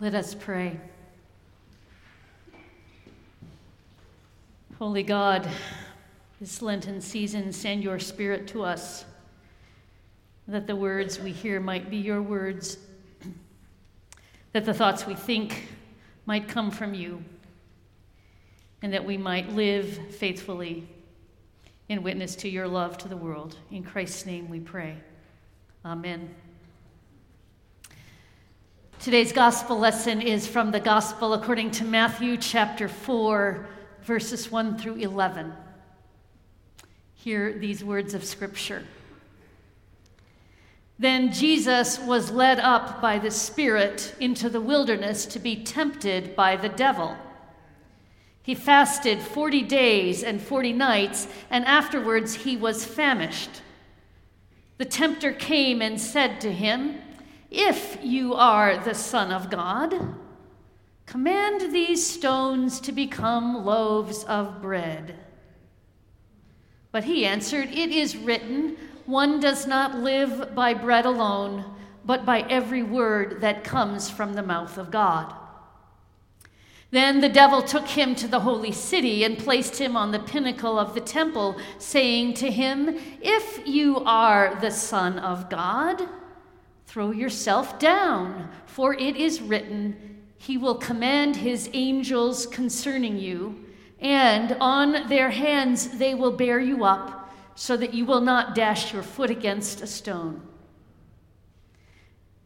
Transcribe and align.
Let 0.00 0.16
us 0.16 0.34
pray. 0.34 0.80
Holy 4.80 5.04
God, 5.04 5.48
this 6.40 6.60
Lenten 6.60 7.00
season, 7.00 7.52
send 7.52 7.84
your 7.84 8.00
Spirit 8.00 8.48
to 8.48 8.64
us, 8.64 9.04
that 10.48 10.66
the 10.66 10.74
words 10.74 11.20
we 11.20 11.30
hear 11.30 11.60
might 11.60 11.90
be 11.90 11.96
your 11.96 12.20
words, 12.20 12.76
that 14.52 14.64
the 14.64 14.74
thoughts 14.74 15.06
we 15.06 15.14
think 15.14 15.68
might 16.26 16.48
come 16.48 16.72
from 16.72 16.92
you, 16.92 17.24
and 18.82 18.92
that 18.92 19.04
we 19.04 19.16
might 19.16 19.50
live 19.50 19.96
faithfully 20.16 20.88
in 21.88 22.02
witness 22.02 22.34
to 22.34 22.48
your 22.48 22.66
love 22.66 22.98
to 22.98 23.08
the 23.08 23.16
world. 23.16 23.56
In 23.70 23.84
Christ's 23.84 24.26
name 24.26 24.50
we 24.50 24.58
pray. 24.58 24.96
Amen. 25.84 26.34
Today's 29.04 29.32
gospel 29.32 29.78
lesson 29.78 30.22
is 30.22 30.46
from 30.46 30.70
the 30.70 30.80
gospel 30.80 31.34
according 31.34 31.72
to 31.72 31.84
Matthew 31.84 32.38
chapter 32.38 32.88
4, 32.88 33.66
verses 34.00 34.50
1 34.50 34.78
through 34.78 34.94
11. 34.94 35.52
Hear 37.12 37.52
these 37.52 37.84
words 37.84 38.14
of 38.14 38.24
scripture. 38.24 38.82
Then 40.98 41.34
Jesus 41.34 41.98
was 41.98 42.30
led 42.30 42.58
up 42.58 43.02
by 43.02 43.18
the 43.18 43.30
Spirit 43.30 44.14
into 44.20 44.48
the 44.48 44.62
wilderness 44.62 45.26
to 45.26 45.38
be 45.38 45.62
tempted 45.62 46.34
by 46.34 46.56
the 46.56 46.70
devil. 46.70 47.14
He 48.42 48.54
fasted 48.54 49.20
40 49.20 49.60
days 49.64 50.22
and 50.22 50.40
40 50.40 50.72
nights, 50.72 51.28
and 51.50 51.66
afterwards 51.66 52.36
he 52.36 52.56
was 52.56 52.86
famished. 52.86 53.60
The 54.78 54.86
tempter 54.86 55.34
came 55.34 55.82
and 55.82 56.00
said 56.00 56.40
to 56.40 56.50
him, 56.50 57.02
If 57.56 57.98
you 58.02 58.34
are 58.34 58.76
the 58.78 58.96
Son 58.96 59.30
of 59.30 59.48
God, 59.48 59.94
command 61.06 61.72
these 61.72 62.04
stones 62.04 62.80
to 62.80 62.90
become 62.90 63.64
loaves 63.64 64.24
of 64.24 64.60
bread. 64.60 65.14
But 66.90 67.04
he 67.04 67.24
answered, 67.24 67.68
It 67.68 67.90
is 67.90 68.16
written, 68.16 68.76
One 69.06 69.38
does 69.38 69.68
not 69.68 70.00
live 70.00 70.52
by 70.56 70.74
bread 70.74 71.06
alone, 71.06 71.64
but 72.04 72.26
by 72.26 72.40
every 72.40 72.82
word 72.82 73.40
that 73.40 73.62
comes 73.62 74.10
from 74.10 74.34
the 74.34 74.42
mouth 74.42 74.76
of 74.76 74.90
God. 74.90 75.32
Then 76.90 77.20
the 77.20 77.28
devil 77.28 77.62
took 77.62 77.86
him 77.86 78.16
to 78.16 78.26
the 78.26 78.40
holy 78.40 78.72
city 78.72 79.22
and 79.22 79.38
placed 79.38 79.80
him 79.80 79.96
on 79.96 80.10
the 80.10 80.18
pinnacle 80.18 80.76
of 80.76 80.94
the 80.94 81.00
temple, 81.00 81.56
saying 81.78 82.34
to 82.34 82.50
him, 82.50 82.98
If 83.22 83.64
you 83.64 84.00
are 84.00 84.58
the 84.60 84.72
Son 84.72 85.20
of 85.20 85.48
God, 85.48 86.08
throw 86.94 87.10
yourself 87.10 87.80
down, 87.80 88.48
for 88.66 88.94
it 88.94 89.16
is 89.16 89.42
written, 89.42 90.22
He 90.38 90.56
will 90.56 90.76
command 90.76 91.34
His 91.34 91.68
angels 91.72 92.46
concerning 92.46 93.18
you, 93.18 93.64
and 93.98 94.56
on 94.60 95.08
their 95.08 95.30
hands 95.30 95.98
they 95.98 96.14
will 96.14 96.30
bear 96.30 96.60
you 96.60 96.84
up, 96.84 97.34
so 97.56 97.76
that 97.76 97.94
you 97.94 98.04
will 98.04 98.20
not 98.20 98.54
dash 98.54 98.92
your 98.92 99.02
foot 99.02 99.28
against 99.28 99.82
a 99.82 99.88
stone. 99.88 100.40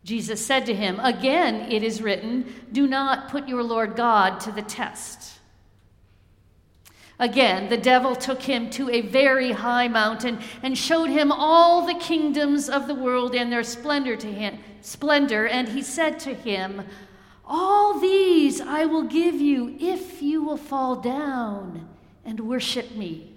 Jesus 0.02 0.46
said 0.46 0.64
to 0.64 0.74
him, 0.74 0.98
Again 1.00 1.70
it 1.70 1.82
is 1.82 2.00
written, 2.00 2.50
Do 2.72 2.86
not 2.86 3.28
put 3.28 3.48
your 3.48 3.62
Lord 3.62 3.96
God 3.96 4.40
to 4.40 4.50
the 4.50 4.62
test. 4.62 5.40
Again, 7.20 7.68
the 7.68 7.76
devil 7.76 8.14
took 8.14 8.42
him 8.42 8.70
to 8.70 8.88
a 8.90 9.00
very 9.00 9.50
high 9.50 9.88
mountain 9.88 10.38
and 10.62 10.78
showed 10.78 11.10
him 11.10 11.32
all 11.32 11.84
the 11.84 11.94
kingdoms 11.94 12.68
of 12.68 12.86
the 12.86 12.94
world 12.94 13.34
and 13.34 13.50
their 13.50 13.64
splendor 13.64 14.14
to 14.16 14.32
him, 14.32 14.58
splendor, 14.82 15.46
and 15.46 15.68
he 15.68 15.82
said 15.82 16.20
to 16.20 16.34
him, 16.34 16.82
All 17.44 17.98
these 17.98 18.60
I 18.60 18.84
will 18.84 19.02
give 19.02 19.40
you 19.40 19.76
if 19.80 20.22
you 20.22 20.44
will 20.44 20.56
fall 20.56 20.96
down 20.96 21.88
and 22.24 22.38
worship 22.40 22.94
me. 22.94 23.34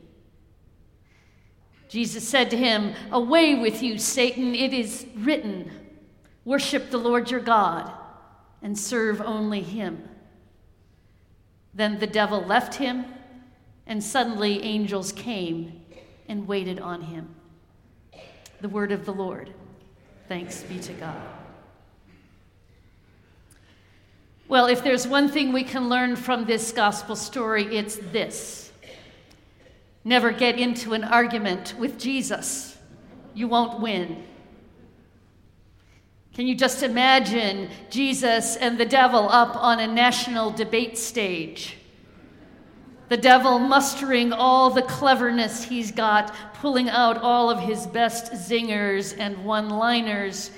Jesus 1.90 2.28
said 2.28 2.52
to 2.52 2.58
him, 2.58 2.94
Away 3.12 3.56
with 3.56 3.82
you, 3.82 3.98
Satan, 3.98 4.54
it 4.54 4.74
is 4.74 5.08
written. 5.16 5.72
Worship 6.46 6.92
the 6.92 6.98
Lord 6.98 7.32
your 7.32 7.40
God 7.40 7.92
and 8.62 8.78
serve 8.78 9.22
only 9.22 9.62
him. 9.62 10.08
Then 11.74 12.00
the 12.00 12.08
devil 12.08 12.42
left 12.42 12.76
him, 12.76 13.06
and 13.92 14.02
suddenly 14.02 14.64
angels 14.64 15.12
came 15.12 15.82
and 16.30 16.48
waited 16.48 16.80
on 16.80 17.02
him. 17.02 17.28
The 18.62 18.70
word 18.70 18.94
of 18.94 19.04
the 19.04 19.12
Lord. 19.12 19.54
Thanks 20.30 20.64
be 20.64 20.80
to 20.80 20.94
God. 20.94 21.22
Well, 24.48 24.68
if 24.68 24.82
there's 24.82 25.06
one 25.06 25.28
thing 25.28 25.52
we 25.52 25.66
can 25.66 25.90
learn 25.90 26.16
from 26.16 26.46
this 26.46 26.72
gospel 26.72 27.18
story, 27.18 27.66
it's 27.76 27.98
this 27.98 28.72
never 30.06 30.32
get 30.32 30.58
into 30.58 30.94
an 30.94 31.04
argument 31.04 31.76
with 31.78 32.00
Jesus, 32.00 32.78
you 33.34 33.50
won't 33.50 33.82
win. 33.82 34.24
Can 36.34 36.48
you 36.48 36.56
just 36.56 36.82
imagine 36.82 37.70
Jesus 37.90 38.56
and 38.56 38.78
the 38.78 38.86
devil 38.86 39.28
up 39.28 39.54
on 39.58 39.82
a 39.82 39.88
national 39.88 40.50
debate 40.52 40.98
stage? 40.98 41.76
The 43.12 43.18
devil 43.18 43.60
mustering 43.60 44.32
all 44.32 44.70
the 44.70 44.84
cleverness 44.84 45.66
he's 45.66 45.92
got, 45.92 46.34
pulling 46.54 46.88
out 46.88 47.18
all 47.18 47.50
of 47.50 47.60
his 47.60 47.86
best 47.86 48.32
zingers 48.32 49.14
and 49.20 49.44
one 49.44 49.68
liners, 49.70 50.50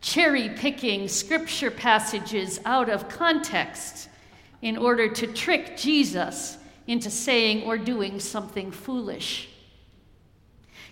cherry 0.00 0.48
picking 0.48 1.06
scripture 1.06 1.70
passages 1.70 2.58
out 2.64 2.88
of 2.88 3.08
context 3.08 4.08
in 4.60 4.76
order 4.76 5.08
to 5.08 5.28
trick 5.28 5.76
Jesus 5.76 6.58
into 6.88 7.10
saying 7.10 7.62
or 7.62 7.78
doing 7.78 8.18
something 8.18 8.72
foolish. 8.72 9.48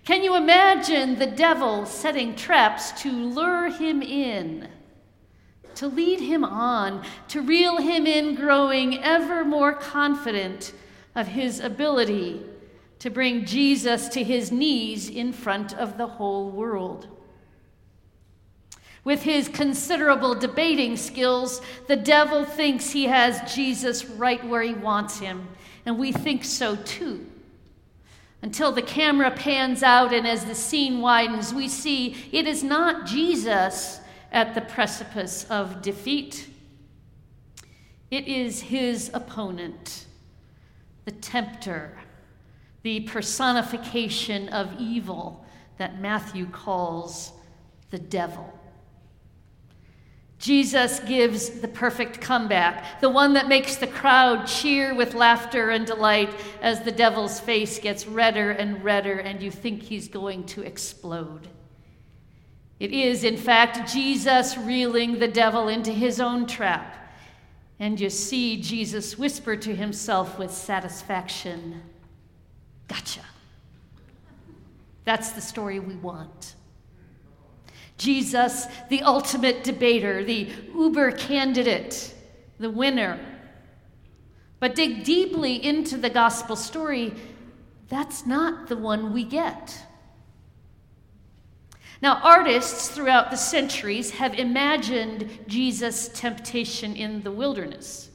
Can 0.04 0.22
you 0.22 0.36
imagine 0.36 1.18
the 1.18 1.26
devil 1.26 1.84
setting 1.84 2.36
traps 2.36 2.92
to 3.02 3.10
lure 3.10 3.70
him 3.70 4.02
in, 4.02 4.68
to 5.74 5.88
lead 5.88 6.20
him 6.20 6.44
on, 6.44 7.04
to 7.26 7.42
reel 7.42 7.78
him 7.78 8.06
in, 8.06 8.36
growing 8.36 9.02
ever 9.02 9.44
more 9.44 9.72
confident 9.72 10.74
of 11.18 11.28
his 11.28 11.60
ability 11.60 12.42
to 13.00 13.10
bring 13.10 13.44
Jesus 13.44 14.08
to 14.08 14.24
his 14.24 14.50
knees 14.50 15.08
in 15.08 15.32
front 15.32 15.74
of 15.74 15.98
the 15.98 16.06
whole 16.06 16.50
world? 16.50 17.08
With 19.04 19.22
his 19.22 19.48
considerable 19.48 20.34
debating 20.34 20.96
skills, 20.96 21.60
the 21.86 21.96
devil 21.96 22.44
thinks 22.44 22.90
he 22.90 23.04
has 23.04 23.54
Jesus 23.54 24.04
right 24.04 24.42
where 24.46 24.62
he 24.62 24.74
wants 24.74 25.18
him, 25.18 25.48
and 25.86 25.98
we 25.98 26.12
think 26.12 26.44
so 26.44 26.76
too 26.76 27.26
until 28.42 28.70
the 28.70 28.82
camera 28.82 29.30
pans 29.30 29.82
out 29.82 30.12
and 30.12 30.26
as 30.26 30.44
the 30.44 30.54
scene 30.54 31.00
widens, 31.00 31.52
we 31.52 31.68
see 31.68 32.16
it 32.30 32.46
is 32.46 32.62
not 32.62 33.06
Jesus 33.06 34.00
at 34.30 34.54
the 34.54 34.60
precipice 34.60 35.44
of 35.50 35.82
defeat. 35.82 36.48
It 38.10 38.28
is 38.28 38.60
his 38.60 39.10
opponent, 39.12 40.06
the 41.08 41.12
tempter, 41.12 41.90
the 42.82 43.00
personification 43.00 44.46
of 44.50 44.78
evil 44.78 45.42
that 45.78 46.02
Matthew 46.02 46.44
calls 46.44 47.32
the 47.88 47.98
devil. 47.98 48.52
Jesus 50.38 51.00
gives 51.00 51.48
the 51.48 51.68
perfect 51.68 52.20
comeback, 52.20 53.00
the 53.00 53.08
one 53.08 53.32
that 53.32 53.48
makes 53.48 53.76
the 53.76 53.86
crowd 53.86 54.46
cheer 54.46 54.94
with 54.94 55.14
laughter 55.14 55.70
and 55.70 55.86
delight 55.86 56.34
as 56.60 56.82
the 56.82 56.92
devil's 56.92 57.40
face 57.40 57.78
gets 57.78 58.06
redder 58.06 58.50
and 58.50 58.84
redder 58.84 59.18
and 59.18 59.42
you 59.42 59.50
think 59.50 59.82
he's 59.82 60.08
going 60.08 60.44
to 60.44 60.60
explode. 60.60 61.48
It 62.78 62.92
is, 62.92 63.24
in 63.24 63.38
fact, 63.38 63.90
Jesus 63.90 64.58
reeling 64.58 65.18
the 65.18 65.26
devil 65.26 65.68
into 65.68 65.90
his 65.90 66.20
own 66.20 66.44
trap. 66.44 67.07
And 67.80 68.00
you 68.00 68.10
see 68.10 68.60
Jesus 68.60 69.18
whisper 69.18 69.56
to 69.56 69.74
himself 69.74 70.38
with 70.38 70.50
satisfaction, 70.50 71.82
Gotcha. 72.88 73.20
That's 75.04 75.32
the 75.32 75.40
story 75.40 75.78
we 75.78 75.94
want. 75.96 76.54
Jesus, 77.98 78.66
the 78.88 79.02
ultimate 79.02 79.62
debater, 79.64 80.24
the 80.24 80.48
uber 80.74 81.12
candidate, 81.12 82.14
the 82.58 82.70
winner. 82.70 83.18
But 84.60 84.74
dig 84.74 85.04
deeply 85.04 85.64
into 85.64 85.96
the 85.96 86.10
gospel 86.10 86.56
story, 86.56 87.14
that's 87.88 88.26
not 88.26 88.68
the 88.68 88.76
one 88.76 89.12
we 89.12 89.24
get. 89.24 89.78
Now, 92.00 92.20
artists 92.22 92.88
throughout 92.88 93.30
the 93.30 93.36
centuries 93.36 94.12
have 94.12 94.34
imagined 94.34 95.28
Jesus' 95.48 96.08
temptation 96.08 96.94
in 96.94 97.22
the 97.22 97.32
wilderness. 97.32 98.10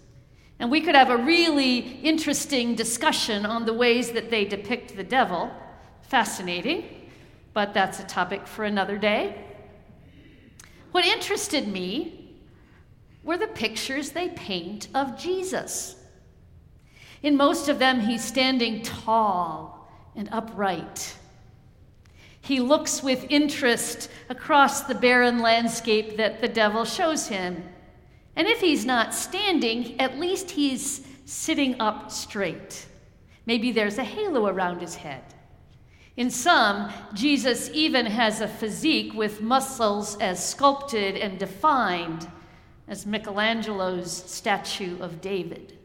And 0.60 0.72
we 0.72 0.80
could 0.80 0.96
have 0.96 1.10
a 1.10 1.18
really 1.18 1.80
interesting 2.02 2.76
discussion 2.76 3.46
on 3.46 3.66
the 3.66 3.74
ways 3.74 4.12
that 4.12 4.30
they 4.30 4.46
depict 4.46 4.96
the 4.96 5.04
devil. 5.04 5.52
Fascinating, 6.04 7.10
but 7.54 7.74
that's 7.74 8.00
a 8.00 8.06
topic 8.06 8.48
for 8.48 8.64
another 8.64 8.98
day. 8.98 9.44
What 10.94 11.06
interested 11.06 11.68
me 11.68 12.38
were 13.24 13.38
the 13.38 13.48
pictures 13.48 14.12
they 14.12 14.30
paint 14.30 14.88
of 14.94 15.18
Jesus. 15.18 15.96
In 17.22 17.36
most 17.36 17.68
of 17.68 17.80
them, 17.80 18.00
he's 18.00 18.24
standing 18.24 18.84
tall 18.84 19.90
and 20.16 20.30
upright. 20.32 21.18
He 22.44 22.60
looks 22.60 23.02
with 23.02 23.26
interest 23.30 24.10
across 24.28 24.82
the 24.82 24.96
barren 24.96 25.40
landscape 25.40 26.18
that 26.18 26.42
the 26.42 26.50
devil 26.50 26.84
shows 26.84 27.28
him. 27.28 27.64
And 28.36 28.50
if 28.50 28.60
he's 28.60 28.86
not 28.86 29.16
standing, 29.16 29.98
at 29.98 30.20
least 30.20 30.52
he's 30.52 31.08
sitting 31.24 31.80
up 31.80 32.12
straight. 32.12 32.86
Maybe 33.46 33.72
there's 33.72 33.98
a 33.98 34.04
halo 34.04 34.48
around 34.48 34.82
his 34.82 34.96
head. 34.96 35.24
In 36.18 36.30
some, 36.30 36.92
Jesus 37.14 37.70
even 37.74 38.06
has 38.06 38.42
a 38.42 38.48
physique 38.50 39.14
with 39.14 39.40
muscles 39.40 40.18
as 40.18 40.46
sculpted 40.46 41.16
and 41.16 41.40
defined 41.40 42.30
as 42.90 43.06
Michelangelo's 43.06 44.12
statue 44.12 45.00
of 45.00 45.22
David. 45.22 45.78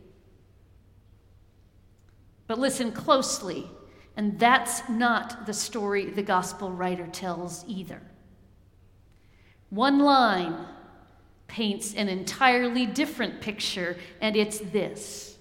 But 2.49 2.59
listen 2.59 2.91
closely, 2.91 3.71
and 4.19 4.37
that's 4.37 4.89
not 4.89 5.47
the 5.47 5.55
story 5.55 6.07
the 6.07 6.25
gospel 6.25 6.73
writer 6.73 7.07
tells 7.07 7.65
either. 7.69 8.03
One 9.71 10.01
line 10.01 10.67
paints 11.47 11.95
an 11.95 12.09
entirely 12.09 12.85
different 12.85 13.41
picture, 13.41 13.97
and 14.21 14.35
it's 14.35 14.59
this 14.59 15.37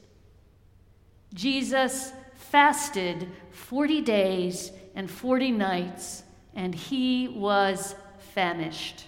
Jesus 1.34 2.14
fasted 2.36 3.28
40 3.50 4.02
days 4.02 4.72
and 4.94 5.10
40 5.10 5.52
nights, 5.52 6.22
and 6.54 6.76
he 6.76 7.30
was 7.30 7.96
famished. 8.20 9.06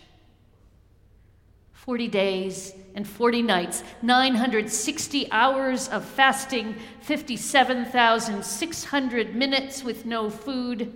40 1.90 2.08
days 2.10 2.76
and 2.94 3.08
40 3.08 3.42
nights, 3.42 3.84
960 4.04 5.32
hours 5.32 5.88
of 5.88 6.06
fasting, 6.06 6.76
57,600 7.02 9.34
minutes 9.34 9.84
with 9.84 10.06
no 10.06 10.30
food. 10.30 10.96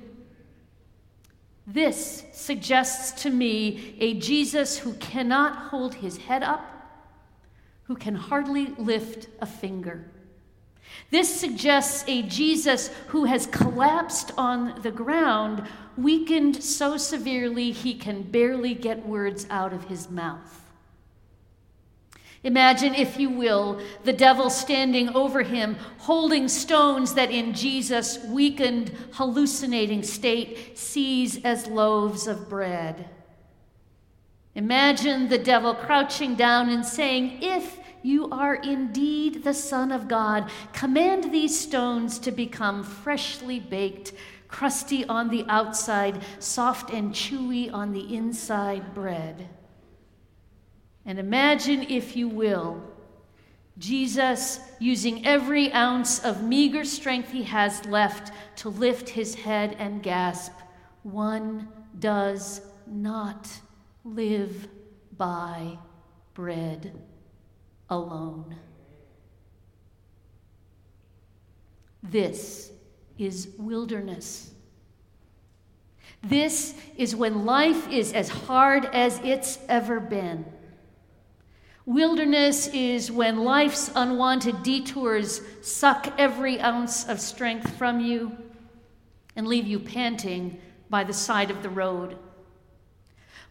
This 1.65 2.25
suggests 2.31 3.23
to 3.23 3.31
me 3.31 3.95
a 3.99 4.13
Jesus 4.19 4.77
who 4.77 4.93
cannot 4.93 5.71
hold 5.71 5.95
his 5.95 6.17
head 6.17 6.43
up, 6.43 6.63
who 7.85 7.95
can 7.95 8.13
hardly 8.13 8.67
lift 8.77 9.29
a 9.41 9.47
finger. 9.47 10.11
This 11.09 11.39
suggests 11.39 12.03
a 12.07 12.21
Jesus 12.21 12.89
who 13.07 13.25
has 13.25 13.47
collapsed 13.47 14.31
on 14.37 14.79
the 14.83 14.91
ground, 14.91 15.63
weakened 15.97 16.63
so 16.63 16.97
severely 16.97 17.71
he 17.71 17.95
can 17.95 18.21
barely 18.21 18.75
get 18.75 19.07
words 19.07 19.47
out 19.49 19.73
of 19.73 19.85
his 19.85 20.11
mouth. 20.11 20.62
Imagine, 22.43 22.93
if 22.93 23.17
you 23.17 23.29
will, 23.29 23.81
the 24.03 24.11
devil 24.11 24.49
standing 24.49 25.09
over 25.15 25.43
him, 25.43 25.77
holding 25.99 26.49
stones 26.49 27.13
that 27.13 27.31
in 27.31 27.53
Jesus' 27.53 28.19
weakened, 28.25 28.91
hallucinating 29.13 30.03
state 30.03 30.77
sees 30.77 31.41
as 31.45 31.67
loaves 31.67 32.27
of 32.27 32.49
bread. 32.49 33.09
Imagine 34.55 35.29
the 35.29 35.37
devil 35.37 35.73
crouching 35.73 36.35
down 36.35 36.69
and 36.69 36.85
saying, 36.85 37.39
If 37.41 37.79
you 38.03 38.29
are 38.29 38.55
indeed 38.55 39.45
the 39.45 39.53
Son 39.53 39.93
of 39.93 40.09
God, 40.09 40.51
command 40.73 41.31
these 41.31 41.57
stones 41.57 42.19
to 42.19 42.31
become 42.31 42.83
freshly 42.83 43.61
baked, 43.61 44.11
crusty 44.49 45.05
on 45.05 45.29
the 45.29 45.45
outside, 45.47 46.21
soft 46.39 46.91
and 46.91 47.13
chewy 47.13 47.73
on 47.73 47.93
the 47.93 48.13
inside 48.13 48.93
bread. 48.93 49.47
And 51.05 51.19
imagine, 51.19 51.83
if 51.83 52.15
you 52.15 52.27
will, 52.27 52.81
Jesus 53.77 54.59
using 54.79 55.25
every 55.25 55.71
ounce 55.73 56.19
of 56.23 56.43
meager 56.43 56.85
strength 56.85 57.31
he 57.31 57.43
has 57.43 57.85
left 57.85 58.31
to 58.57 58.69
lift 58.69 59.09
his 59.09 59.35
head 59.35 59.75
and 59.79 60.03
gasp, 60.03 60.53
One 61.01 61.67
does 61.99 62.61
not 62.87 63.49
live 64.05 64.67
by 65.17 65.77
bread 66.33 66.93
alone. 67.89 68.55
This 72.01 72.71
is 73.17 73.49
wilderness. 73.57 74.51
This 76.21 76.75
is 76.97 77.15
when 77.15 77.45
life 77.45 77.89
is 77.89 78.13
as 78.13 78.29
hard 78.29 78.85
as 78.85 79.19
it's 79.23 79.59
ever 79.67 79.99
been. 79.99 80.45
Wilderness 81.85 82.67
is 82.67 83.11
when 83.11 83.43
life's 83.43 83.91
unwanted 83.93 84.63
detours 84.63 85.41
suck 85.61 86.13
every 86.17 86.61
ounce 86.61 87.07
of 87.09 87.19
strength 87.19 87.75
from 87.77 87.99
you 87.99 88.37
and 89.35 89.45
leave 89.45 89.67
you 89.67 89.79
panting 89.79 90.61
by 90.89 91.03
the 91.03 91.11
side 91.11 91.51
of 91.51 91.61
the 91.61 91.69
road. 91.69 92.17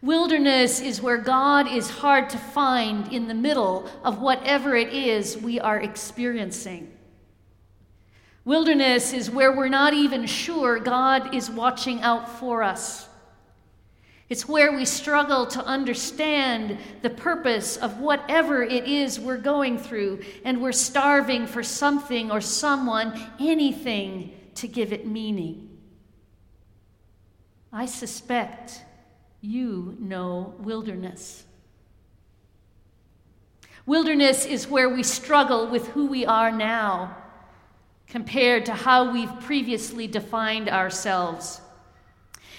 Wilderness 0.00 0.80
is 0.80 1.02
where 1.02 1.18
God 1.18 1.70
is 1.70 1.90
hard 1.90 2.30
to 2.30 2.38
find 2.38 3.12
in 3.12 3.28
the 3.28 3.34
middle 3.34 3.86
of 4.02 4.22
whatever 4.22 4.74
it 4.74 4.94
is 4.94 5.36
we 5.36 5.60
are 5.60 5.78
experiencing. 5.78 6.90
Wilderness 8.46 9.12
is 9.12 9.30
where 9.30 9.54
we're 9.54 9.68
not 9.68 9.92
even 9.92 10.26
sure 10.26 10.80
God 10.80 11.34
is 11.34 11.50
watching 11.50 12.00
out 12.00 12.28
for 12.28 12.62
us. 12.62 13.08
It's 14.32 14.48
where 14.48 14.72
we 14.72 14.86
struggle 14.86 15.46
to 15.48 15.62
understand 15.62 16.78
the 17.02 17.10
purpose 17.10 17.76
of 17.76 17.98
whatever 17.98 18.62
it 18.62 18.84
is 18.84 19.20
we're 19.20 19.36
going 19.36 19.76
through, 19.76 20.22
and 20.46 20.62
we're 20.62 20.72
starving 20.72 21.46
for 21.46 21.62
something 21.62 22.30
or 22.30 22.40
someone, 22.40 23.12
anything, 23.38 24.34
to 24.54 24.66
give 24.66 24.90
it 24.90 25.06
meaning. 25.06 25.68
I 27.70 27.84
suspect 27.84 28.80
you 29.42 29.98
know 30.00 30.54
wilderness. 30.60 31.44
Wilderness 33.84 34.46
is 34.46 34.66
where 34.66 34.88
we 34.88 35.02
struggle 35.02 35.66
with 35.66 35.88
who 35.88 36.06
we 36.06 36.24
are 36.24 36.50
now 36.50 37.18
compared 38.06 38.64
to 38.64 38.72
how 38.72 39.12
we've 39.12 39.40
previously 39.40 40.06
defined 40.06 40.70
ourselves. 40.70 41.60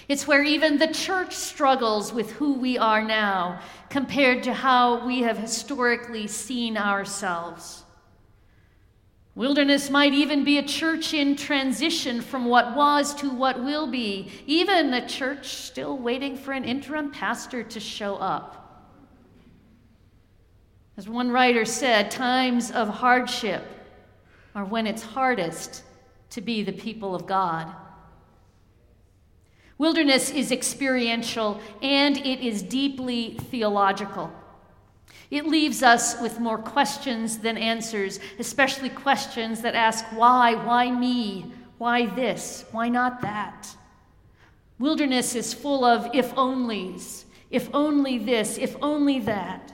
It's 0.08 0.28
where 0.28 0.44
even 0.44 0.78
the 0.78 0.88
church 0.88 1.34
struggles 1.34 2.12
with 2.12 2.32
who 2.32 2.54
we 2.54 2.78
are 2.78 3.04
now 3.04 3.62
compared 3.90 4.44
to 4.44 4.54
how 4.54 5.06
we 5.06 5.22
have 5.22 5.38
historically 5.38 6.28
seen 6.28 6.78
ourselves. 6.78 7.83
Wilderness 9.36 9.90
might 9.90 10.14
even 10.14 10.44
be 10.44 10.60
a 10.60 10.64
church 10.64 11.14
in 11.14 11.36
transition 11.36 12.22
from 12.22 12.45
what 12.45 12.76
was 12.76 13.16
to 13.16 13.31
what 13.31 13.64
will 13.64 13.88
be, 13.88 14.30
even 14.45 14.94
a 14.94 15.07
church 15.07 15.56
still 15.56 15.98
waiting 15.98 16.38
for 16.38 16.52
an 16.52 16.64
interim 16.64 17.10
pastor 17.10 17.64
to 17.64 17.80
show 17.80 18.16
up. 18.18 18.60
As 20.98 21.10
one 21.10 21.31
writer 21.31 21.66
said, 21.66 22.12
times 22.12 22.69
of 22.69 22.88
hardship 22.88 23.64
are 24.54 24.66
when 24.66 24.86
it's 24.86 25.02
hardest 25.02 25.83
to 26.30 26.42
be 26.42 26.62
the 26.62 26.72
people 26.72 27.16
of 27.16 27.26
God. 27.26 27.74
Wilderness 29.77 30.30
is 30.30 30.51
experiential 30.51 31.59
and 31.81 32.18
it 32.18 32.39
is 32.39 32.61
deeply 32.61 33.37
theological. 33.49 34.31
It 35.31 35.47
leaves 35.47 35.81
us 35.81 36.21
with 36.21 36.39
more 36.39 36.59
questions 36.59 37.39
than 37.39 37.57
answers, 37.57 38.19
especially 38.37 38.89
questions 38.89 39.61
that 39.61 39.73
ask 39.73 40.06
why, 40.13 40.53
why 40.53 40.92
me, 40.92 41.51
why 41.80 42.06
this, 42.06 42.65
why 42.71 42.87
not 42.89 43.21
that. 43.21 43.75
Wilderness 44.77 45.33
is 45.33 45.53
full 45.53 45.83
of 45.83 46.07
if 46.13 46.35
onlys, 46.35 47.23
if 47.49 47.68
only 47.73 48.19
this, 48.19 48.57
if 48.59 48.75
only 48.81 49.19
that. 49.21 49.73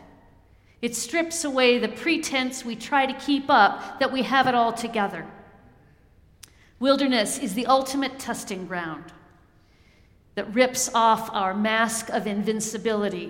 It 0.82 0.96
strips 0.96 1.44
away 1.44 1.78
the 1.78 1.90
pretense 1.90 2.64
we 2.64 2.78
try 2.78 3.06
to 3.06 3.14
keep 3.14 3.50
up 3.50 4.00
that 4.00 4.14
we 4.14 4.22
have 4.24 4.48
it 4.48 4.56
all 4.56 4.72
together. 4.72 5.26
Wilderness 6.80 7.38
is 7.38 7.54
the 7.54 7.66
ultimate 7.66 8.18
testing 8.18 8.66
ground 8.66 9.12
that 10.40 10.54
rips 10.54 10.90
off 10.94 11.30
our 11.34 11.54
mask 11.54 12.08
of 12.12 12.26
invincibility 12.26 13.30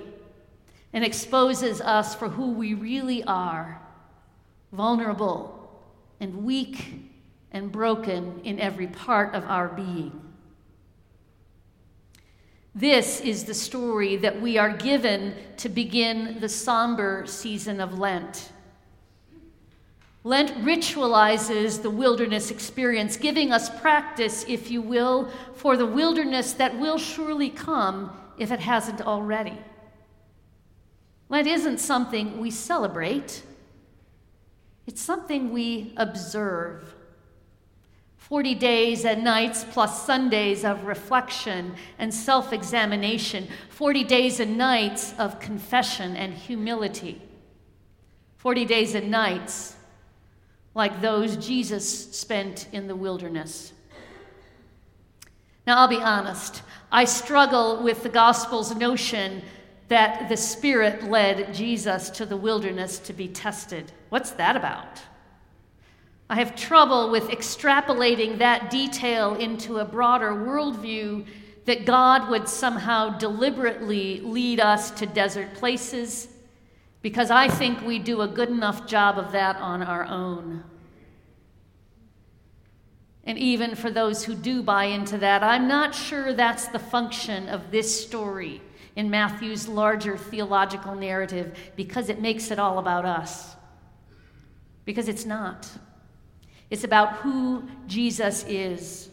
and 0.94 1.04
exposes 1.04 1.82
us 1.82 2.14
for 2.14 2.30
who 2.30 2.52
we 2.52 2.76
really 2.76 3.24
are 3.24 3.82
vulnerable 4.72 5.82
and 6.20 6.44
weak 6.44 7.10
and 7.52 7.72
broken 7.72 8.40
in 8.44 8.60
every 8.60 8.86
part 8.86 9.34
of 9.34 9.44
our 9.46 9.70
being. 9.70 10.22
This 12.76 13.22
is 13.22 13.46
the 13.46 13.56
story 13.56 14.16
that 14.18 14.40
we 14.40 14.60
are 14.60 14.78
given 14.78 15.34
to 15.58 15.68
begin 15.68 16.40
the 16.40 16.48
somber 16.48 17.24
season 17.26 17.82
of 17.82 17.98
Lent. 17.98 18.52
Lent 20.24 20.50
ritualizes 20.66 21.82
the 21.82 21.90
wilderness 21.90 22.52
experience, 22.52 23.16
giving 23.16 23.54
us 23.54 23.70
practice, 23.80 24.44
if 24.50 24.70
you 24.70 24.82
will, 24.82 25.30
for 25.56 25.78
the 25.78 25.86
wilderness 25.86 26.54
that 26.54 26.78
will 26.78 26.98
surely 26.98 27.50
come 27.50 28.12
if 28.38 28.52
it 28.52 28.60
hasn't 28.60 29.02
already. 29.02 29.58
Lent 31.30 31.48
isn't 31.48 31.80
something 31.80 32.40
we 32.40 32.52
celebrate, 32.52 33.44
it's 34.88 35.02
something 35.02 35.52
we 35.52 35.94
observe. 35.96 36.96
40 38.18 38.56
days 38.56 39.06
and 39.06 39.24
nights 39.24 39.66
plus 39.72 40.06
Sundays 40.06 40.64
of 40.66 40.84
reflection 40.84 41.76
and 41.98 42.14
self 42.14 42.52
examination, 42.52 43.48
40 43.70 44.04
days 44.04 44.40
and 44.40 44.58
nights 44.58 45.14
of 45.18 45.40
confession 45.40 46.16
and 46.18 46.34
humility, 46.34 47.22
40 48.38 48.66
days 48.66 48.94
and 48.96 49.10
nights 49.10 49.78
like 50.76 51.02
those 51.02 51.36
Jesus 51.38 52.16
spent 52.16 52.68
in 52.72 52.88
the 52.88 52.96
wilderness. 52.96 53.74
Now, 55.66 55.80
I'll 55.80 55.88
be 55.88 55.98
honest, 55.98 56.64
I 56.92 57.06
struggle 57.06 57.84
with 57.84 58.04
the 58.04 58.10
gospel's 58.10 58.76
notion 58.76 59.42
that 59.88 60.30
the 60.30 60.38
Spirit 60.38 61.04
led 61.04 61.54
Jesus 61.54 62.10
to 62.12 62.26
the 62.26 62.38
wilderness 62.38 63.00
to 63.00 63.14
be 63.14 63.28
tested. 63.28 63.92
What's 64.10 64.32
that 64.32 64.56
about? 64.56 65.02
I 66.30 66.36
have 66.36 66.56
trouble 66.56 67.10
with 67.10 67.30
extrapolating 67.30 68.38
that 68.38 68.70
detail 68.70 69.34
into 69.36 69.78
a 69.78 69.86
broader 69.86 70.32
worldview 70.32 71.26
that 71.66 71.86
God 71.86 72.30
would 72.30 72.48
somehow 72.48 73.18
deliberately 73.18 74.22
lead 74.22 74.60
us 74.60 74.92
to 74.92 75.08
desert 75.08 75.54
places, 75.56 76.28
because 77.02 77.32
I 77.32 77.48
think 77.48 77.82
we 77.82 78.00
do 78.00 78.22
a 78.22 78.28
good 78.28 78.50
enough 78.50 78.88
job 78.88 79.18
of 79.18 79.32
that 79.32 79.56
on 79.58 79.82
our 79.82 80.06
own. 80.06 80.64
And 83.24 83.38
even 83.38 83.76
for 83.76 83.92
those 83.92 84.24
who 84.24 84.36
do 84.36 84.64
buy 84.64 84.86
into 84.86 85.18
that, 85.20 85.44
I'm 85.44 85.68
not 85.68 85.94
sure 85.94 86.34
that's 86.34 86.68
the 86.68 86.80
function 86.80 87.48
of 87.48 87.72
this 87.72 88.04
story 88.06 88.62
in 88.96 89.10
Matthew's 89.10 89.68
larger 89.68 90.18
theological 90.18 90.96
narrative 90.96 91.58
because 91.76 92.10
it 92.10 92.22
makes 92.22 92.52
it 92.52 92.60
all 92.60 92.80
about 92.80 93.06
us. 93.06 93.56
Because 94.84 95.08
it's 95.08 95.26
not. 95.26 95.70
It's 96.70 96.84
about 96.84 97.18
who 97.18 97.68
Jesus 97.88 98.44
is 98.48 99.10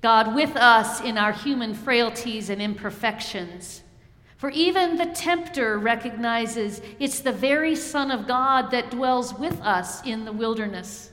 God 0.00 0.34
with 0.34 0.54
us 0.56 1.00
in 1.00 1.18
our 1.18 1.32
human 1.32 1.74
frailties 1.74 2.50
and 2.50 2.62
imperfections. 2.62 3.82
For 4.38 4.50
even 4.50 4.96
the 4.96 5.06
tempter 5.06 5.78
recognizes 5.78 6.80
it's 6.98 7.20
the 7.20 7.32
very 7.32 7.74
Son 7.74 8.10
of 8.10 8.26
God 8.26 8.70
that 8.70 8.90
dwells 8.90 9.34
with 9.34 9.60
us 9.60 10.02
in 10.06 10.24
the 10.24 10.32
wilderness. 10.32 11.10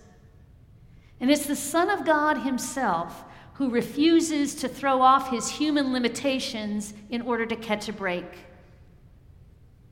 And 1.20 1.29
it's 1.29 1.46
the 1.46 1.55
Son 1.55 1.89
of 1.89 2.05
God 2.05 2.38
Himself 2.38 3.25
who 3.55 3.70
refuses 3.70 4.53
to 4.55 4.67
throw 4.67 5.01
off 5.01 5.32
his 5.32 5.50
human 5.50 5.94
limitations 5.94 6.94
in 7.10 7.22
order 7.22 7.46
to 7.46 7.55
catch 7.55 7.88
a 7.88 7.94
break. 7.94 8.25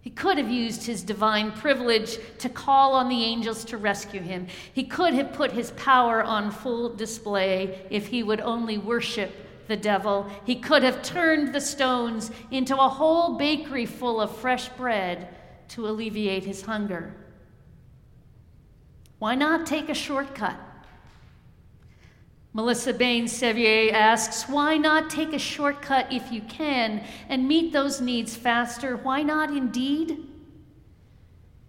He 0.02 0.10
could 0.10 0.38
have 0.38 0.52
used 0.52 0.86
his 0.86 1.02
divine 1.02 1.54
privilege 1.54 2.18
to 2.40 2.50
call 2.50 2.94
on 2.94 3.08
the 3.08 3.24
angels 3.24 3.64
to 3.66 3.78
rescue 3.78 4.20
him. 4.20 4.48
He 4.74 4.84
could 4.84 5.14
have 5.14 5.32
put 5.32 5.54
his 5.54 5.72
power 5.72 6.22
on 6.22 6.52
full 6.52 6.94
display 6.94 7.88
if 7.90 8.08
he 8.08 8.22
would 8.22 8.42
only 8.42 8.78
worship 8.78 9.34
the 9.68 9.78
devil. 9.78 10.30
He 10.46 10.56
could 10.56 10.84
have 10.84 11.02
turned 11.02 11.54
the 11.54 11.62
stones 11.62 12.32
into 12.52 12.76
a 12.76 12.90
whole 12.90 13.38
bakery 13.38 13.86
full 13.86 14.20
of 14.20 14.36
fresh 14.36 14.70
bread 14.70 15.30
to 15.70 15.88
alleviate 15.88 16.44
his 16.44 16.64
hunger. 16.64 17.16
Why 19.20 19.36
not 19.36 19.66
take 19.66 19.90
a 19.90 19.94
shortcut? 19.94 20.60
Melissa 22.56 22.94
Bane 22.94 23.28
Sevier 23.28 23.92
asks, 23.94 24.48
why 24.48 24.78
not 24.78 25.10
take 25.10 25.34
a 25.34 25.40
shortcut 25.40 26.12
if 26.14 26.32
you 26.32 26.42
can 26.42 27.04
and 27.28 27.48
meet 27.48 27.74
those 27.74 28.00
needs 28.00 28.36
faster? 28.36 28.96
Why 28.98 29.24
not 29.24 29.50
indeed? 29.50 30.28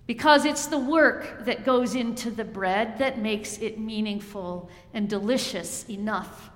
Because 0.07 0.45
it's 0.45 0.67
the 0.67 0.79
work 0.79 1.47
that 1.47 1.65
goes 1.65 1.95
into 1.95 2.31
the 2.31 2.45
bread 2.45 2.99
that 2.99 3.19
makes 3.19 3.57
it 3.59 3.79
meaningful 3.79 4.69
and 4.93 5.09
delicious 5.09 5.89
enough 5.89 6.51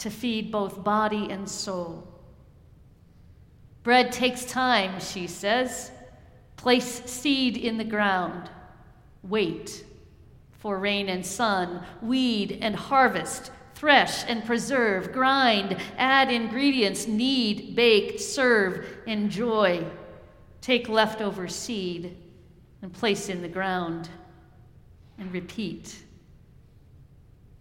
to 0.00 0.10
feed 0.10 0.50
both 0.50 0.84
body 0.84 1.28
and 1.30 1.48
soul. 1.48 2.06
Bread 3.82 4.12
takes 4.12 4.44
time, 4.44 5.00
she 5.00 5.26
says. 5.26 5.90
Place 6.56 7.02
seed 7.10 7.56
in 7.56 7.78
the 7.78 7.84
ground. 7.84 8.50
Wait 9.22 9.84
for 10.58 10.78
rain 10.78 11.08
and 11.08 11.24
sun, 11.24 11.82
weed 12.02 12.58
and 12.60 12.76
harvest 12.76 13.50
Thresh 13.80 14.26
and 14.28 14.44
preserve, 14.44 15.10
grind, 15.10 15.74
add 15.96 16.30
ingredients, 16.30 17.06
knead, 17.06 17.74
bake, 17.74 18.20
serve, 18.20 18.86
enjoy. 19.06 19.82
Take 20.60 20.90
leftover 20.90 21.48
seed 21.48 22.14
and 22.82 22.92
place 22.92 23.30
in 23.30 23.40
the 23.40 23.48
ground 23.48 24.10
and 25.16 25.32
repeat. 25.32 25.96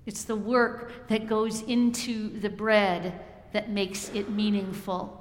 It's 0.06 0.24
the 0.24 0.36
work 0.36 1.08
that 1.08 1.28
goes 1.28 1.62
into 1.62 2.40
the 2.40 2.50
bread 2.50 3.20
that 3.54 3.70
makes 3.70 4.10
it 4.10 4.30
meaningful. 4.30 5.16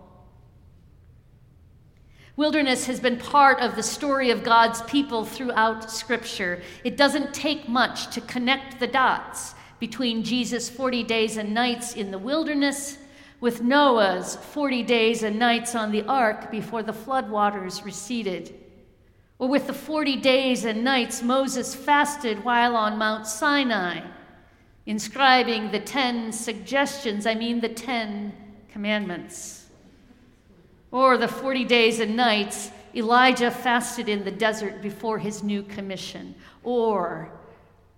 Wilderness 2.37 2.87
has 2.87 3.01
been 3.01 3.19
part 3.19 3.59
of 3.59 3.75
the 3.75 3.83
story 3.83 4.31
of 4.31 4.45
God's 4.45 4.81
people 4.83 5.25
throughout 5.25 5.91
Scripture. 5.91 6.63
It 6.85 6.97
doesn't 6.97 7.35
take 7.35 7.69
much 7.69 8.15
to 8.15 8.21
connect 8.21 8.79
the 8.79 8.87
dots 8.87 9.55
between 9.81 10.23
Jesus' 10.23 10.69
40 10.71 11.03
days 11.03 11.37
and 11.37 11.53
nights 11.53 11.95
in 11.95 12.13
the 12.13 12.19
wilderness 12.19 12.99
with 13.41 13.63
Noah's 13.63 14.37
40 14.37 14.83
days 14.85 15.23
and 15.23 15.39
nights 15.39 15.75
on 15.75 15.91
the 15.91 16.03
ark 16.05 16.51
before 16.51 16.83
the 16.83 16.93
floodwaters 16.93 17.85
receded, 17.85 18.55
or 19.39 19.49
with 19.49 19.67
the 19.67 19.73
40 19.73 20.17
days 20.17 20.65
and 20.65 20.83
nights 20.83 21.23
Moses 21.23 21.75
fasted 21.75 22.45
while 22.45 22.77
on 22.77 22.99
Mount 22.99 23.27
Sinai, 23.27 24.01
inscribing 24.89 25.71
the 25.71 25.79
10 25.79 26.33
suggestions, 26.33 27.27
I 27.27 27.35
mean 27.35 27.61
the 27.61 27.69
10 27.69 28.33
commandments, 28.73 29.67
or 30.91 31.19
the 31.19 31.29
40 31.29 31.65
days 31.65 32.01
and 32.01 32.17
nights 32.17 32.71
Elijah 32.95 33.51
fasted 33.51 34.09
in 34.09 34.25
the 34.25 34.31
desert 34.31 34.81
before 34.81 35.19
his 35.19 35.43
new 35.43 35.63
commission, 35.63 36.35
or 36.65 37.31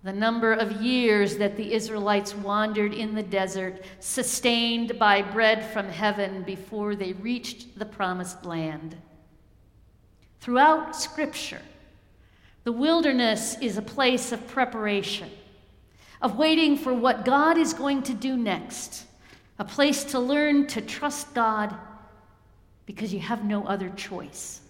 the 0.02 0.12
number 0.12 0.52
of 0.52 0.82
years 0.82 1.37
that 1.37 1.56
the 1.56 1.73
Israelites 1.75 2.35
wandered 2.35 2.92
in 2.92 3.14
the 3.14 3.23
desert, 3.23 3.85
sustained 4.00 4.99
by 4.99 5.23
bread 5.23 5.64
from 5.73 5.88
heaven 5.88 6.42
before 6.42 6.97
they 6.97 7.12
reached 7.12 7.78
the 7.78 7.87
promised 7.87 8.44
land. 8.44 8.97
Throughout 10.40 10.97
Scripture, 10.97 11.62
the 12.64 12.73
wilderness 12.73 13.56
is 13.61 13.78
a 13.78 13.82
place 13.82 14.32
of 14.32 14.49
preparation, 14.49 15.30
of 16.22 16.36
waiting 16.36 16.76
for 16.76 16.92
what 16.92 17.24
God 17.24 17.56
is 17.56 17.72
going 17.72 18.02
to 18.04 18.14
do 18.14 18.36
next, 18.36 19.04
a 19.58 19.64
place 19.64 20.04
to 20.04 20.18
learn 20.18 20.66
to 20.68 20.80
trust 20.80 21.34
God 21.34 21.74
because 22.86 23.12
you 23.12 23.20
have 23.20 23.44
no 23.44 23.64
other 23.66 23.90
choice. 23.90 24.60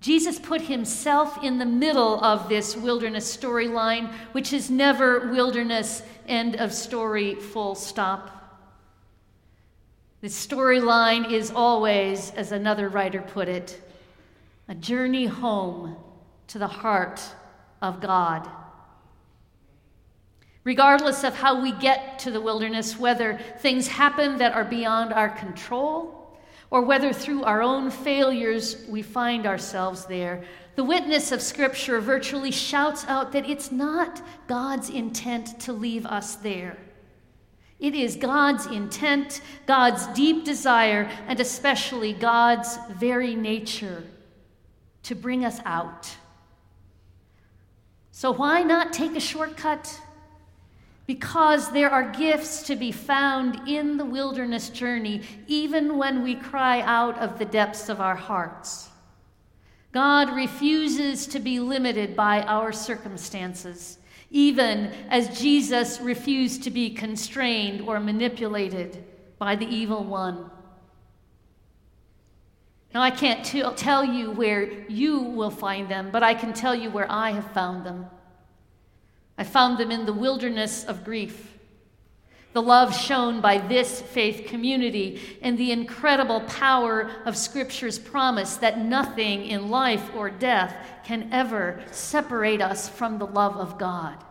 Jesus 0.00 0.38
put 0.38 0.62
himself 0.62 1.44
in 1.44 1.58
the 1.58 1.66
middle 1.66 2.22
of 2.24 2.48
this 2.48 2.76
wilderness 2.76 3.36
storyline, 3.36 4.10
which 4.32 4.52
is 4.52 4.70
never 4.70 5.30
wilderness, 5.30 6.02
end 6.26 6.56
of 6.56 6.72
story, 6.72 7.34
full 7.34 7.74
stop. 7.74 8.36
The 10.22 10.28
storyline 10.28 11.30
is 11.30 11.50
always, 11.50 12.30
as 12.32 12.52
another 12.52 12.88
writer 12.88 13.20
put 13.20 13.48
it, 13.48 13.80
a 14.68 14.74
journey 14.74 15.26
home 15.26 15.96
to 16.48 16.58
the 16.58 16.66
heart 16.66 17.22
of 17.82 18.00
God. 18.00 18.48
Regardless 20.64 21.24
of 21.24 21.34
how 21.34 21.60
we 21.60 21.72
get 21.72 22.18
to 22.20 22.30
the 22.30 22.40
wilderness, 22.40 22.98
whether 22.98 23.38
things 23.58 23.88
happen 23.88 24.38
that 24.38 24.52
are 24.52 24.64
beyond 24.64 25.12
our 25.12 25.30
control, 25.30 26.38
or 26.70 26.82
whether 26.82 27.12
through 27.12 27.42
our 27.42 27.62
own 27.62 27.90
failures 27.90 28.84
we 28.88 29.02
find 29.02 29.46
ourselves 29.46 30.06
there, 30.06 30.44
the 30.76 30.84
witness 30.84 31.32
of 31.32 31.42
Scripture 31.42 32.00
virtually 32.00 32.50
shouts 32.50 33.04
out 33.06 33.32
that 33.32 33.48
it's 33.48 33.72
not 33.72 34.22
God's 34.46 34.88
intent 34.88 35.58
to 35.60 35.72
leave 35.72 36.06
us 36.06 36.36
there. 36.36 36.78
It 37.80 37.94
is 37.94 38.16
God's 38.16 38.66
intent, 38.66 39.40
God's 39.66 40.06
deep 40.08 40.44
desire, 40.44 41.10
and 41.26 41.40
especially 41.40 42.12
God's 42.12 42.78
very 42.90 43.34
nature 43.34 44.04
to 45.04 45.14
bring 45.14 45.44
us 45.44 45.60
out. 45.64 46.14
So, 48.10 48.30
why 48.30 48.62
not 48.62 48.92
take 48.92 49.16
a 49.16 49.20
shortcut? 49.20 49.98
Because 51.10 51.72
there 51.72 51.90
are 51.90 52.08
gifts 52.12 52.62
to 52.62 52.76
be 52.76 52.92
found 52.92 53.68
in 53.68 53.96
the 53.96 54.04
wilderness 54.04 54.68
journey, 54.70 55.20
even 55.48 55.98
when 55.98 56.22
we 56.22 56.36
cry 56.36 56.82
out 56.82 57.18
of 57.18 57.36
the 57.36 57.44
depths 57.44 57.88
of 57.88 58.00
our 58.00 58.14
hearts. 58.14 58.90
God 59.90 60.32
refuses 60.32 61.26
to 61.26 61.40
be 61.40 61.58
limited 61.58 62.14
by 62.14 62.42
our 62.42 62.70
circumstances, 62.70 63.98
even 64.30 64.92
as 65.08 65.36
Jesus 65.36 66.00
refused 66.00 66.62
to 66.62 66.70
be 66.70 66.90
constrained 66.90 67.80
or 67.80 67.98
manipulated 67.98 69.02
by 69.36 69.56
the 69.56 69.66
evil 69.66 70.04
one. 70.04 70.48
Now, 72.94 73.02
I 73.02 73.10
can't 73.10 73.44
t- 73.44 73.64
tell 73.74 74.04
you 74.04 74.30
where 74.30 74.88
you 74.88 75.18
will 75.18 75.50
find 75.50 75.88
them, 75.88 76.10
but 76.12 76.22
I 76.22 76.34
can 76.34 76.52
tell 76.52 76.76
you 76.76 76.88
where 76.88 77.10
I 77.10 77.32
have 77.32 77.50
found 77.50 77.84
them. 77.84 78.06
I 79.40 79.42
found 79.42 79.78
them 79.78 79.90
in 79.90 80.04
the 80.04 80.12
wilderness 80.12 80.84
of 80.84 81.02
grief. 81.02 81.56
The 82.52 82.60
love 82.60 82.94
shown 82.94 83.40
by 83.40 83.56
this 83.56 84.02
faith 84.02 84.46
community 84.46 85.18
and 85.40 85.56
the 85.56 85.72
incredible 85.72 86.42
power 86.42 87.10
of 87.24 87.38
Scripture's 87.38 87.98
promise 87.98 88.56
that 88.56 88.78
nothing 88.78 89.46
in 89.46 89.70
life 89.70 90.14
or 90.14 90.28
death 90.28 90.76
can 91.04 91.30
ever 91.32 91.82
separate 91.90 92.60
us 92.60 92.86
from 92.90 93.18
the 93.18 93.26
love 93.26 93.56
of 93.56 93.78
God. 93.78 94.22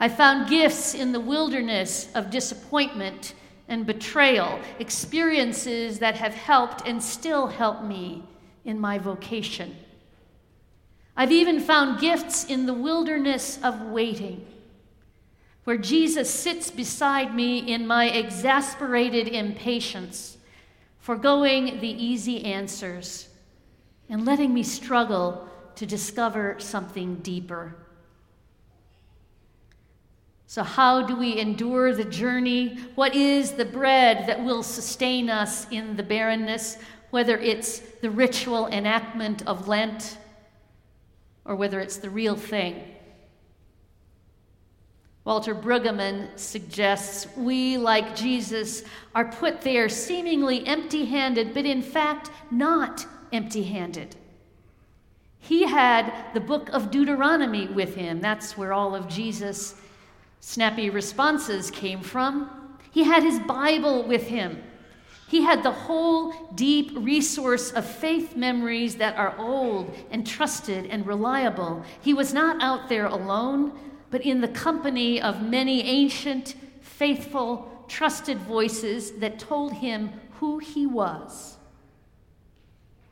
I 0.00 0.08
found 0.08 0.50
gifts 0.50 0.94
in 0.94 1.12
the 1.12 1.20
wilderness 1.20 2.10
of 2.16 2.30
disappointment 2.30 3.34
and 3.68 3.86
betrayal, 3.86 4.58
experiences 4.80 6.00
that 6.00 6.16
have 6.16 6.34
helped 6.34 6.88
and 6.88 7.00
still 7.00 7.46
help 7.46 7.84
me 7.84 8.24
in 8.64 8.80
my 8.80 8.98
vocation. 8.98 9.76
I've 11.16 11.32
even 11.32 11.60
found 11.60 12.00
gifts 12.00 12.44
in 12.44 12.66
the 12.66 12.74
wilderness 12.74 13.58
of 13.62 13.80
waiting, 13.82 14.46
where 15.64 15.76
Jesus 15.76 16.30
sits 16.30 16.70
beside 16.70 17.34
me 17.34 17.58
in 17.58 17.86
my 17.86 18.08
exasperated 18.08 19.28
impatience, 19.28 20.38
foregoing 20.98 21.80
the 21.80 21.88
easy 21.88 22.44
answers 22.44 23.28
and 24.08 24.24
letting 24.24 24.54
me 24.54 24.62
struggle 24.62 25.48
to 25.74 25.86
discover 25.86 26.56
something 26.58 27.16
deeper. 27.16 27.76
So, 30.46 30.62
how 30.62 31.02
do 31.02 31.16
we 31.16 31.38
endure 31.38 31.94
the 31.94 32.04
journey? 32.04 32.78
What 32.94 33.14
is 33.14 33.52
the 33.52 33.64
bread 33.64 34.26
that 34.26 34.44
will 34.44 34.62
sustain 34.62 35.30
us 35.30 35.66
in 35.70 35.96
the 35.96 36.02
barrenness, 36.02 36.76
whether 37.10 37.38
it's 37.38 37.78
the 37.78 38.10
ritual 38.10 38.66
enactment 38.66 39.46
of 39.46 39.66
Lent 39.66 40.18
or 41.44 41.56
whether 41.56 41.80
it's 41.80 41.96
the 41.96 42.10
real 42.10 42.36
thing? 42.36 42.82
Walter 45.24 45.54
Brueggemann 45.54 46.36
suggests 46.36 47.28
we, 47.36 47.76
like 47.76 48.16
Jesus, 48.16 48.82
are 49.14 49.30
put 49.30 49.60
there 49.60 49.88
seemingly 49.88 50.66
empty 50.66 51.04
handed, 51.04 51.54
but 51.54 51.64
in 51.64 51.80
fact 51.80 52.30
not 52.50 53.06
empty 53.32 53.62
handed. 53.62 54.16
He 55.38 55.64
had 55.64 56.12
the 56.34 56.40
book 56.40 56.68
of 56.70 56.90
Deuteronomy 56.90 57.66
with 57.68 57.94
him. 57.94 58.20
That's 58.20 58.56
where 58.56 58.72
all 58.72 58.94
of 58.94 59.08
Jesus' 59.08 59.74
snappy 60.40 60.90
responses 60.90 61.70
came 61.70 62.00
from. 62.00 62.50
He 62.90 63.04
had 63.04 63.22
his 63.22 63.38
Bible 63.40 64.02
with 64.02 64.26
him. 64.26 64.62
He 65.32 65.40
had 65.40 65.62
the 65.62 65.72
whole 65.72 66.34
deep 66.54 66.92
resource 66.94 67.70
of 67.70 67.86
faith 67.86 68.36
memories 68.36 68.96
that 68.96 69.16
are 69.16 69.34
old 69.38 69.96
and 70.10 70.26
trusted 70.26 70.84
and 70.84 71.06
reliable. 71.06 71.86
He 72.02 72.12
was 72.12 72.34
not 72.34 72.62
out 72.62 72.90
there 72.90 73.06
alone, 73.06 73.72
but 74.10 74.20
in 74.20 74.42
the 74.42 74.48
company 74.48 75.22
of 75.22 75.40
many 75.40 75.84
ancient, 75.84 76.54
faithful, 76.82 77.86
trusted 77.88 78.36
voices 78.40 79.12
that 79.20 79.38
told 79.38 79.72
him 79.72 80.10
who 80.32 80.58
he 80.58 80.86
was. 80.86 81.56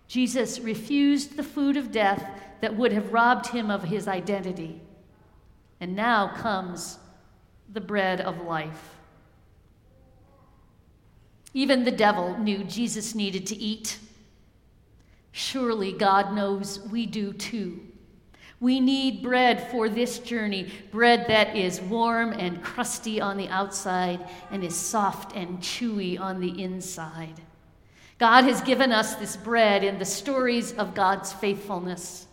Jesus 0.07 0.61
refused 0.61 1.39
the 1.39 1.43
food 1.43 1.79
of 1.79 1.91
death 1.91 2.39
that 2.61 2.77
would 2.77 2.93
have 2.93 3.15
robbed 3.15 3.47
him 3.47 3.71
of 3.71 3.85
his 3.85 4.07
identity. 4.07 4.83
And 5.81 5.97
now 5.97 6.37
comes 6.37 6.99
the 7.73 7.81
bread 7.81 8.21
of 8.21 8.43
life. 8.43 9.00
Even 11.52 11.85
the 11.85 11.90
devil 11.90 12.38
knew 12.38 12.64
Jesus 12.64 13.14
needed 13.14 13.47
to 13.49 13.57
eat. 13.57 13.99
Surely 15.33 15.92
God 15.92 16.33
knows 16.35 16.80
we 16.80 17.07
do 17.07 17.33
too. 17.33 17.80
We 18.61 18.78
need 18.78 19.23
bread 19.23 19.71
for 19.71 19.88
this 19.88 20.19
journey, 20.19 20.71
bread 20.91 21.25
that 21.28 21.56
is 21.56 21.80
warm 21.80 22.32
and 22.32 22.63
crusty 22.63 23.21
on 23.21 23.39
the 23.39 23.49
outside 23.49 24.28
and 24.50 24.63
is 24.63 24.76
soft 24.76 25.34
and 25.34 25.60
chewy 25.60 26.21
on 26.21 26.41
the 26.41 26.63
inside. 26.63 27.41
God 28.19 28.45
has 28.45 28.60
given 28.60 28.93
us 28.93 29.15
this 29.15 29.34
bread 29.34 29.82
in 29.82 29.99
the 29.99 30.04
stories 30.04 30.73
of 30.73 30.95
God's 30.95 31.32
faithfulness, 31.32 32.26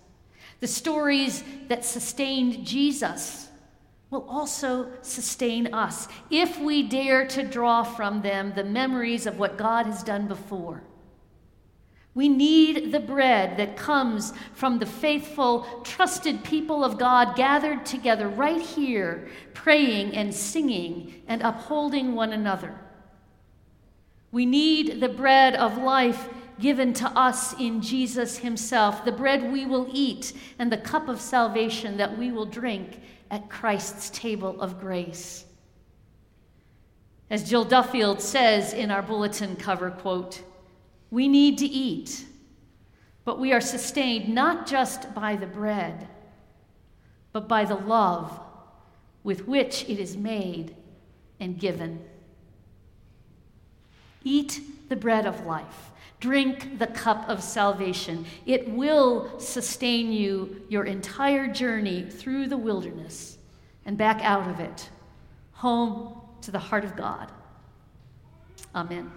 the 0.60 0.67
stories 0.67 1.43
that 1.69 1.86
sustained 1.86 2.65
Jesus 2.65 3.46
will 4.10 4.28
also 4.30 4.89
sustain 5.02 5.74
us 5.74 6.08
if 6.30 6.60
we 6.60 6.82
dare 6.82 7.28
to 7.28 7.43
draw 7.43 7.84
from 7.84 8.22
them 8.22 8.54
the 8.56 8.63
memories 8.63 9.26
of 9.26 9.38
what 9.38 9.58
God 9.58 9.86
has 9.86 10.04
done 10.04 10.28
before. 10.28 10.84
We 12.13 12.30
need 12.30 12.91
the 12.91 13.00
bread 13.00 13.58
that 13.58 13.78
comes 13.78 14.34
from 14.54 14.80
the 14.80 14.88
faithful, 14.88 15.67
trusted 15.84 16.43
people 16.43 16.84
of 16.84 16.98
God 16.98 17.36
gathered 17.36 17.86
together 17.86 18.28
right 18.28 18.62
here, 18.62 19.28
praying 19.54 20.15
and 20.15 20.34
singing 20.34 21.22
and 21.28 21.43
upholding 21.43 22.15
one 22.15 22.34
another. 22.34 22.80
We 24.32 24.48
need 24.48 25.00
the 25.00 25.10
bread 25.10 25.56
of 25.56 25.78
life 25.78 26.30
given 26.60 26.91
to 26.93 27.08
us 27.10 27.54
in 27.60 27.82
Jesus 27.82 28.39
Himself, 28.39 29.06
the 29.06 29.12
bread 29.12 29.52
we 29.52 29.67
will 29.67 29.88
eat 29.93 30.34
and 30.58 30.72
the 30.72 30.78
cup 30.78 31.08
of 31.08 31.22
salvation 31.22 31.98
that 31.98 32.17
we 32.17 32.32
will 32.32 32.48
drink 32.48 33.00
at 33.32 33.50
Christ's 33.50 34.10
table 34.10 34.60
of 34.62 34.80
grace. 34.80 35.46
As 37.30 37.50
Jill 37.50 37.66
Duffield 37.66 38.22
says 38.22 38.74
in 38.74 38.90
our 38.90 39.02
bulletin 39.02 39.56
cover 39.56 39.92
quote, 39.92 40.42
we 41.12 41.28
need 41.28 41.58
to 41.58 41.66
eat, 41.66 42.26
but 43.26 43.40
we 43.40 43.54
are 43.54 43.62
sustained 43.62 44.34
not 44.34 44.68
just 44.68 45.13
by 45.13 45.36
the 45.36 45.48
bread, 45.48 46.08
but 47.34 47.48
by 47.48 47.66
the 47.66 47.76
love 47.76 48.40
with 49.24 49.48
which 49.48 49.84
it 49.90 50.00
is 50.00 50.16
made 50.16 50.76
and 51.40 51.60
given. 51.60 52.04
Eat 54.24 54.62
the 54.90 54.96
bread 54.96 55.26
of 55.26 55.46
life. 55.46 55.92
Drink 56.19 56.80
the 56.80 56.88
cup 56.88 57.30
of 57.30 57.43
salvation. 57.43 58.25
It 58.45 58.69
will 58.69 59.39
sustain 59.39 60.12
you 60.12 60.63
your 60.67 60.86
entire 60.86 61.47
journey 61.47 62.03
through 62.10 62.47
the 62.47 62.58
wilderness 62.58 63.38
and 63.86 63.97
back 63.97 64.21
out 64.23 64.49
of 64.49 64.60
it, 64.60 64.89
home 65.51 66.21
to 66.41 66.51
the 66.51 66.60
heart 66.60 66.84
of 66.84 66.95
God. 66.95 67.32
Amen. 68.75 69.12